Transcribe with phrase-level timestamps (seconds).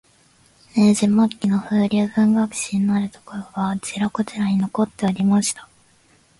[0.75, 5.69] 明治末期の風流文学史になるところが、あちらこちらに残っておりました